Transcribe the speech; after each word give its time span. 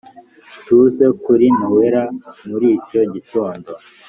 tuze 0.65 1.05
kuri 1.23 1.45
noella 1.59 2.03
muricyo 2.47 3.01
gitondo. 3.13 3.69